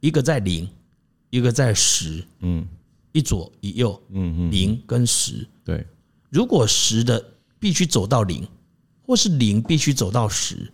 [0.00, 0.68] 一个在零，
[1.30, 2.66] 一个在十，嗯，
[3.12, 5.84] 一左一右，嗯嗯，零跟十，对。
[6.32, 7.22] 如果十的
[7.58, 8.48] 必须走到零，
[9.06, 10.72] 或是零必须走到十，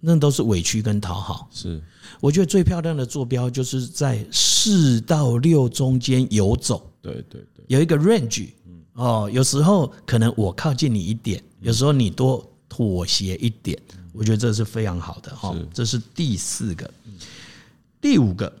[0.00, 1.48] 那都是委屈跟讨好。
[1.50, 1.82] 是，
[2.20, 6.92] 我觉得最漂亮的坐标就是在四到六中间游走。
[7.00, 8.50] 对对对，有一个 range。
[8.92, 13.80] 哦，有时候可能我靠近你一点，有时候你多妥协一点，
[14.12, 15.34] 我觉得这是非常好的。
[15.34, 16.90] 哈，这是第四个，
[18.00, 18.52] 第五个，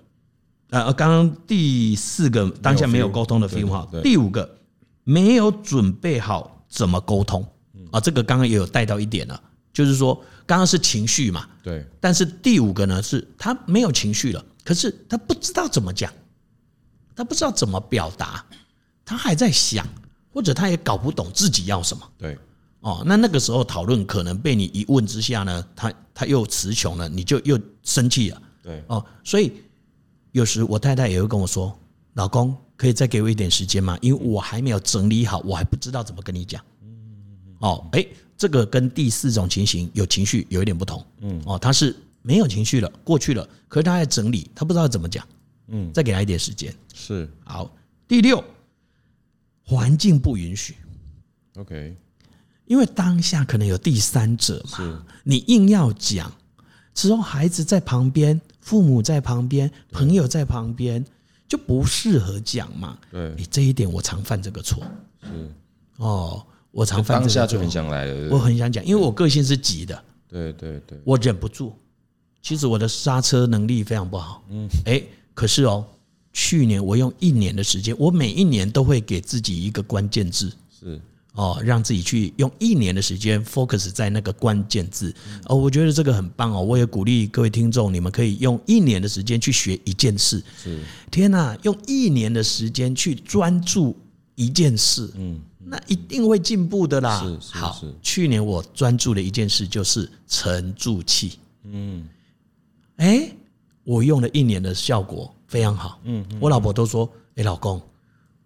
[0.70, 4.57] 呃，刚刚第四个当下没有沟通的 feel 哈，第五个
[5.08, 7.42] 没有准备好怎么沟通。
[7.90, 9.42] 啊，这个刚刚也有带到一点了，
[9.72, 16.12] 就是说刚刚是情绪嘛，对，但是第五个呢是他没有情绪了，可是他不知道怎么讲，
[17.16, 18.44] 他不知道怎么表达，
[19.06, 19.86] 他还在想，
[20.30, 22.36] 或者他也搞不懂自己要什么，对，
[22.80, 29.62] 哦，那那个时候讨论可能被你一问之下呢，他他又词穷了，你就又生气了，对，哦，所以
[30.32, 31.74] 有时我太太也会跟我说，
[32.12, 33.98] 老公可以再给我一点时间吗？
[34.00, 36.64] 因为我还没有整理好，我还不知道怎么跟你讲。
[37.58, 41.04] 哦，哎，这个跟第四种情形有情绪有一点不同。
[41.20, 45.26] 嗯，哦，他是没有情绪了，过去了，可是他在整理，他不知道怎么讲。
[45.66, 46.72] 嗯，再给他一点时间。
[46.94, 47.70] 是，好。
[48.06, 48.42] 第六，
[49.64, 50.76] 环境不允许。
[51.56, 51.96] OK，
[52.64, 56.32] 因为当下可能有第三者嘛，你硬要讲，
[56.94, 61.04] 之后孩子在旁边，父母在旁边，朋友在旁边，
[61.48, 62.96] 就不适合讲嘛。
[63.10, 64.82] 对，你这一点我常犯这个错。
[65.22, 65.28] 是，
[65.96, 66.44] 哦。
[66.70, 71.74] 我常犯当下就很想来了，我很想讲，因为我个性是急的，对对对，我忍不住。
[72.42, 75.84] 其实我的刹车能力非常不好，嗯，哎，可是哦，
[76.30, 81.00] 去年我用一年的时间，我每一年都会给自己一个关键字，是
[81.38, 85.14] 哦，让自己去用一年的时间 focus 在那个关键字，
[85.46, 90.80] 哦，我觉得这个很棒哦，我也鼓励各位听众，你们可以用一年的时间去学一件事，是，
[91.12, 93.96] 天哪，用一年的时间去专注
[94.34, 95.40] 一件事，嗯。
[95.70, 97.20] 那一定会进步的啦。
[97.20, 97.58] 是是是。
[97.58, 101.38] 好，去年我专注的一件事就是沉住气。
[101.64, 102.08] 嗯，
[102.96, 103.30] 哎，
[103.84, 106.00] 我用了一年的效果非常好。
[106.04, 107.82] 嗯，我老婆都说：“哎，老公，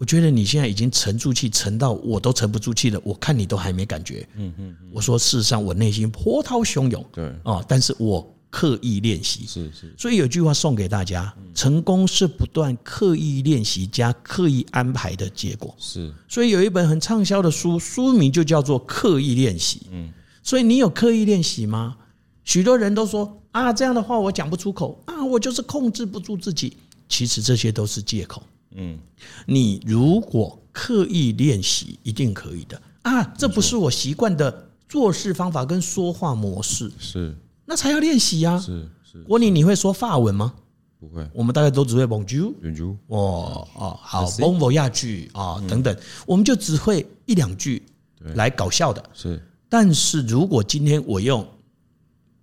[0.03, 3.01] 我觉得你现在已经沉住气，沉到我都沉不住气了。
[3.05, 4.77] 我看你都还没感觉。”嗯嗯。
[4.91, 7.33] 我说：“事实上，我内心波涛汹涌。”对。
[7.45, 8.29] 哦，但是我。
[8.55, 15.75] 刻意练习是是，所以有句话送给大家：成功是不断刻意练习加刻意安排的结果。
[15.79, 19.79] 是，所以有一本很畅销的书，书名就叫做《刻意练习》。
[19.91, 20.13] 嗯，
[20.43, 21.97] 所以你有刻意练习吗？
[22.45, 26.77] 许多人都说啊，这样的话我讲不出口啊，我就是控制不住自己。
[27.09, 28.43] 其实这些都是借口。
[28.75, 28.99] 嗯，
[29.47, 32.81] 你如果刻意练习一定可以的。
[33.03, 33.23] 啊！
[33.37, 37.37] 这不是我习惯的做事方法跟说话模式，是。
[37.65, 38.59] 那才要练习呀！
[38.59, 40.55] 是是，国宁，你会说法文吗？
[41.01, 47.83] 不会，我们大概都只会 Bonjour，Bonjour，Bonjour 哦哦，好，Bon voyage 啊等等，我们就只会一两句
[48.35, 49.05] 来搞笑的。
[49.13, 51.45] 是，但是如果今天我用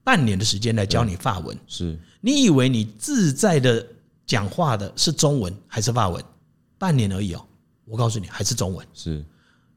[0.03, 1.97] 半年的时间来教你法文，是。
[2.19, 3.85] 你以为你自在的
[4.29, 6.23] 讲话的是中文还是法文？
[6.77, 7.43] 半年而已哦，
[7.83, 8.87] 我告诉你，还是中文。
[8.93, 9.25] 是，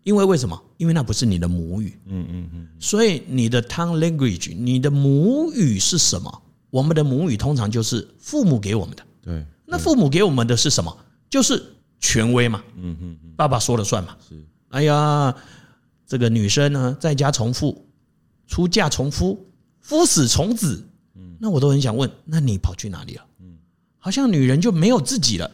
[0.02, 0.62] 因为为什么？
[0.76, 1.98] 因为那不是你的母语。
[2.04, 2.68] 嗯嗯嗯。
[2.78, 6.42] 所以你的 tongue language，你的母语是什么？
[6.68, 9.02] 我们的母语通常就是父母给我们的。
[9.22, 9.46] 对。
[9.64, 10.94] 那父母给我们的是什么？
[11.30, 12.62] 就是权威嘛。
[12.76, 13.32] 嗯嗯嗯。
[13.34, 14.14] 爸爸说了算嘛。
[14.28, 14.38] 是。
[14.68, 15.34] 哎呀，
[16.06, 17.88] 这个女生呢，在家从父，
[18.46, 20.86] 出嫁从夫，夫死从子。
[21.14, 21.38] 嗯。
[21.40, 23.24] 那我都很想问，那你跑去哪里了？
[23.40, 23.51] 嗯。
[24.04, 25.48] 好像女人就没有自己了。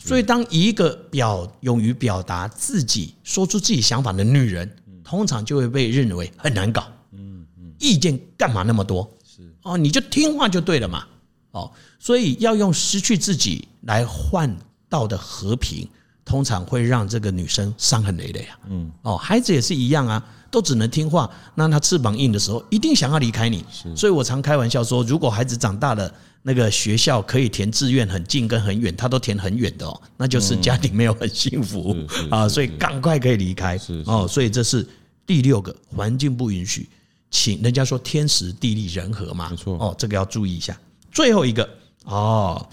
[0.00, 4.68] 所以，当一个表勇于表达自己、说出自己想法的女人，
[5.04, 6.88] 通常就会被认为很难搞。
[7.12, 9.08] 嗯嗯，意见干嘛那么多？
[9.24, 11.06] 是哦，你就听话就对了嘛。
[11.52, 14.52] 哦，所以要用失去自己来换
[14.88, 15.88] 到的和平，
[16.32, 18.58] 通常会让这个女生伤痕累累啊。
[18.70, 21.30] 嗯哦，孩子也是一样啊，都只能听话。
[21.54, 23.62] 那他翅膀硬的时候，一定想要离开你。
[23.94, 26.10] 所以我常开玩笑说，如果孩子长大了。
[26.44, 31.96] 那个学校可以填志愿很近跟很远，他都填很远的哦，那就是家庭没有很幸福
[32.28, 34.26] 啊，所以赶快可以离开哦。
[34.26, 34.84] 所以这是
[35.24, 36.88] 第六个环境不允许，
[37.30, 40.76] 请人家说天时地利人和嘛，没错哦，这个要注意一下。
[41.12, 41.68] 最后一个
[42.06, 42.68] 哦，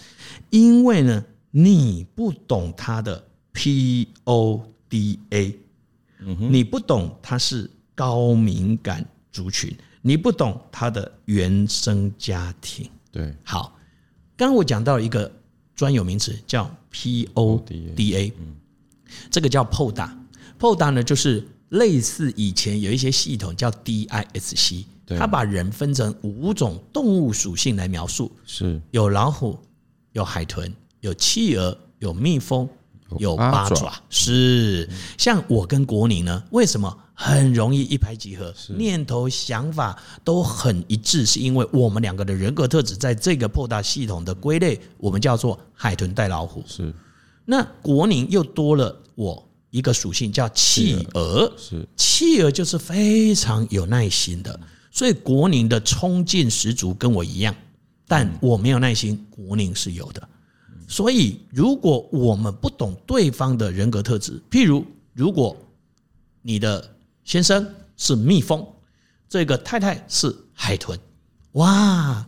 [0.50, 3.24] 因为呢你不懂他的
[3.60, 5.60] P O D A，
[6.22, 12.90] 嗯你不懂它是高敏感族群，你不懂它的原生家庭。
[13.12, 13.78] 对，好，
[14.38, 15.30] 刚刚我讲到一个
[15.76, 18.32] 专有名词叫 PODA，
[19.30, 28.82] 这个叫 PODA，PODA 呢就是类似以前有一些系统叫 DISC，它把人分成五种动物属性来描述，是。
[28.92, 29.60] 有老虎、
[30.14, 32.70] 有海豚、有企鹅、有蜜蜂、
[33.18, 36.96] 有八爪，是像我跟国宁呢，为什么？
[37.22, 46.64] 很容易一拍即合，念头想法都很一致，是因为我们两个的人格特质在这个 PODA 系统的归类，我们叫做海豚带老虎。
[46.66, 46.94] 是，
[47.44, 54.58] 那国宁又多了我一个属性叫企鹅，是企鹅就是非常有耐心的，
[54.90, 57.54] 所以国宁的冲劲十足，跟我一样，
[58.08, 60.26] 但我没有耐心，国宁是有的。
[60.90, 65.56] 所以如果我们不懂对方的人格特质，譬如如果
[66.42, 68.68] 你的先生是蜜蜂，
[69.30, 70.98] 这个太太是海豚，
[71.52, 72.28] 哇！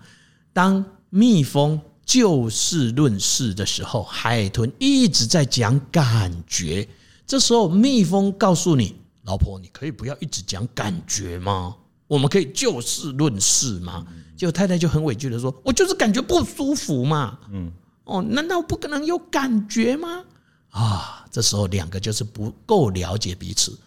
[0.54, 6.88] 当蜜蜂就事论事的时候，海豚一直在讲感觉。
[7.26, 8.96] 这时候蜜蜂告诉你
[9.26, 11.76] ：“老婆，你可以不要一直讲感觉吗？
[12.06, 14.06] 我们可以就事论事吗？”
[14.38, 17.72] 结果太太就很委屈的说：“我就是感觉不舒服嘛。”嗯，
[18.12, 20.24] 哦，难道不可能有感觉吗？
[20.70, 23.78] 啊，这时候两个就是不够了解彼此。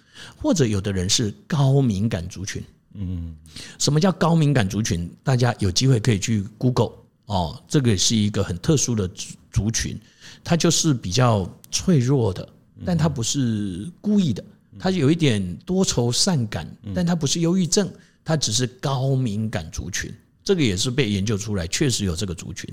[0.41, 2.63] 或者有的人是高敏感族群，
[2.95, 3.37] 嗯，
[3.79, 5.11] 什么叫高敏感族群？
[5.23, 6.93] 大家有机会可以去 Google
[7.27, 10.01] 哦，这个是一个很特殊的族族群，
[10.43, 12.49] 它就是比较脆弱的，
[12.87, 14.43] 但它不是故意的，
[14.79, 17.91] 它有一点多愁善感，但它不是忧郁症，
[18.25, 22.73] 它只是高敏感族群，这个也是被研究出来，确实有这个族群。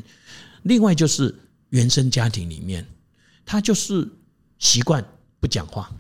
[0.64, 1.34] 另外就是
[1.70, 2.86] 原生家庭里面，
[3.46, 4.08] 他就是
[4.60, 5.04] 习惯
[5.40, 5.92] 不讲话。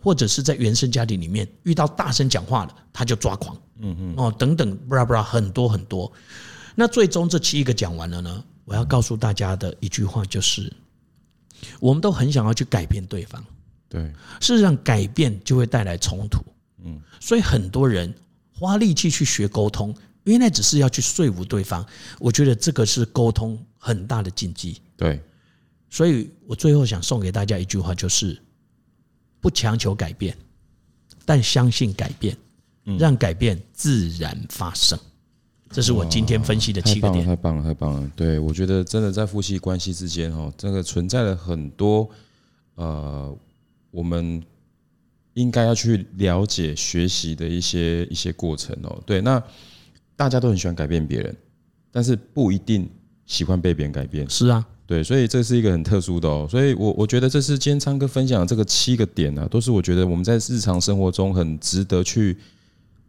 [0.00, 6.10] 或者是在原生家庭里面遇到大声讲话了，他就抓狂，嗯嗯，哦，等等，布拉布拉，很多很多。
[6.74, 8.44] 那最终这七个讲完了呢？
[8.64, 10.72] 我要告诉大家的一句话就是：
[11.80, 13.42] 我们都很想要去改变对方，
[13.88, 14.02] 对，
[14.40, 16.42] 事实上改变就会带来冲突，
[16.82, 18.12] 嗯，所以很多人
[18.52, 19.94] 花力气去学沟通，
[20.24, 21.84] 原来只是要去说服对方。
[22.18, 25.20] 我觉得这个是沟通很大的禁忌，对。
[25.90, 28.40] 所以我最后想送给大家一句话，就是。
[29.44, 30.34] 不强求改变，
[31.26, 32.34] 但相信改变，
[32.98, 34.98] 让改变自然发生。
[35.68, 37.26] 这是我今天分析的七个点。
[37.26, 38.10] 太棒了，太棒了！
[38.16, 42.08] 对，我觉得真的在夫妻关系之间，哦，这个存在了很多
[42.76, 43.38] 呃，
[43.90, 44.42] 我们
[45.34, 48.98] 应该要去了解、学习的一些一些过程哦。
[49.04, 49.42] 对，那
[50.16, 51.36] 大家都很喜欢改变别人，
[51.90, 52.88] 但是不一定
[53.26, 54.28] 喜欢被别人改变。
[54.28, 54.64] 是啊。
[54.86, 62.36] 对，所以这是一个很特殊的哦，所以我我觉得这是今天昌哥分享的这个七个点呢，都是我觉得我们在日常生活中很值得去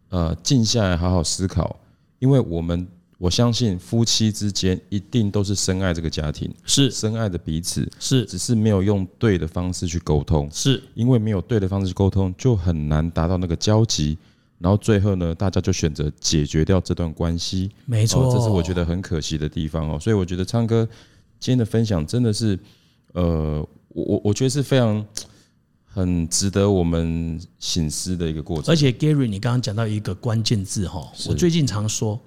[0.08, 1.78] 呃静下来好好思考，
[2.18, 2.88] 因为我们
[3.18, 6.90] 我相信夫妻之间一定都是深爱这个家庭，是。
[6.90, 10.82] 深爱的彼此，是，只是没有用对的方式去沟通，是。
[10.94, 14.16] 因为没有对的方式去沟通，就很难达到那个交集，
[14.58, 19.98] 然后最后呢，大家就选择解决掉这段关系，没错，这是我觉得很可惜的地方哦。
[20.00, 20.84] 所以我觉得昌哥
[21.38, 22.58] 今天的分享真的是，
[23.12, 25.04] 呃，我我我觉得是非常
[25.84, 28.72] 很值得我们醒思的一个过程。
[28.72, 32.20] 而且 Gary，你刚刚讲到一个关键字哈，我最近常说。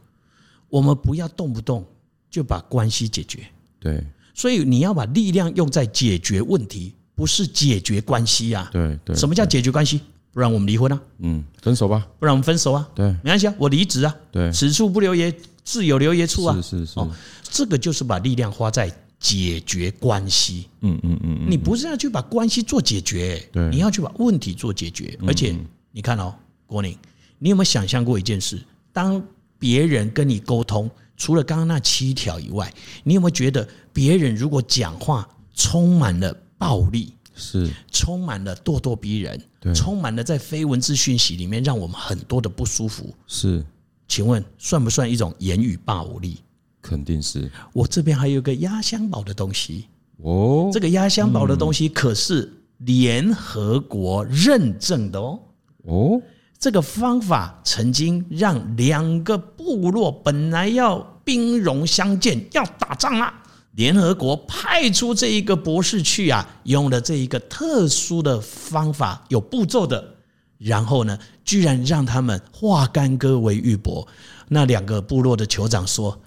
[0.71, 1.83] 我们不要动不动
[2.29, 3.39] 就把关系解决，
[3.79, 4.03] 对，
[4.35, 8.69] 所以你要把力量用在解决问题，不是解决关系啊。
[8.71, 10.01] 对对，什么叫解决关系？
[10.31, 11.01] 不然我们离婚啊？
[11.19, 12.07] 嗯，分手吧。
[12.19, 12.87] 不然我们分手啊？
[12.93, 14.15] 对，没关系啊，我离职啊。
[14.31, 16.55] 对，此处不留爷，自有留爷处啊。
[16.55, 17.09] 是是是，哦，
[17.43, 20.67] 这个就是把力量花在解决关系。
[20.81, 25.17] 嗯嗯嗯，你不是要去把关系做解决，对，你要去把问题做解决。
[25.27, 25.55] 而且
[25.91, 26.33] 你看哦，
[26.67, 26.95] 郭宁，
[27.37, 28.61] 你有没有想象过一件事？
[28.93, 29.21] 当
[29.57, 32.71] 别人跟你沟通，除了刚刚那七条以外，
[33.03, 43.11] 你有没有觉得别人如果讲话充满了暴力，是充满了咄咄逼人，对，充满了在非文字讯息里面让我们很多的不舒服？
[43.25, 43.65] 是，
[44.07, 46.39] 请问算不算一种言语暴力？
[46.81, 47.49] 肯定是。
[47.73, 49.85] 我这边还有个压箱宝的东西
[50.17, 55.39] 哦，这个压箱宝的东西可是联合国认证的哦
[55.83, 56.21] 哦。
[56.57, 63.33] 这个方法曾经让两个部落本来要兵戎相见，要打仗了，
[63.71, 70.15] 联合国派出这一个博士去啊，用了这一个特殊的方法，有步骤的，
[70.57, 74.05] 然后呢，居然让他们化干戈为玉帛。
[74.49, 76.19] 那两个部落的酋长说：“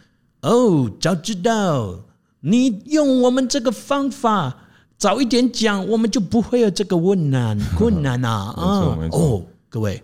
[0.42, 2.04] 哦，早知道
[2.40, 4.56] 你用我们这个方法，
[4.96, 10.02] 早一点讲，我们就不会有这个困难 困难啊！”啊，哦，各位。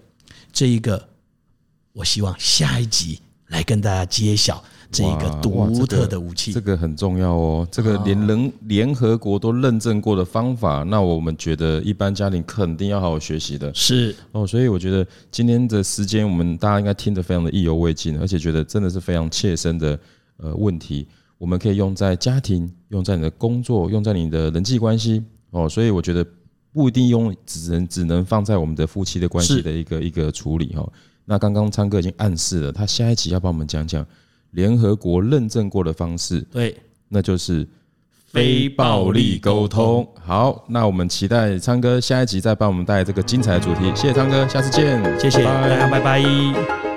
[0.52, 1.08] 这一个，
[1.92, 7.68] 我希望下一集来跟大家揭晓这一个独特的武器，这个很重要哦。
[7.70, 13.72] 这个连人联合国都认证过的方法，那我们觉得一般家庭肯定要好好学习的。
[13.74, 19.98] 是哦，所以我觉得今天的时间，我们大家应该听得非常的意犹未尽，而且觉得真的是非常切身的
[20.38, 21.06] 呃问题，
[21.38, 25.68] 我们可以用在家庭，用在你的工作，用在你的人际关系哦。
[25.68, 26.24] 所以我觉得。
[26.70, 30.86] 不一定用，只能只能放在我们的夫妻的关系的一个一个处理哈。
[31.24, 34.06] 那刚刚昌哥已经暗示了，他下一集要帮我们讲讲
[34.52, 36.76] 联合国认证过的方式，对，
[37.08, 37.66] 那就是
[38.26, 40.06] 非暴力沟通。
[40.24, 43.84] 好，那我们期待昌哥下一集再帮我们带来这个精彩的主题。
[43.94, 46.87] 谢谢昌哥，下次见，谢谢大家，拜拜。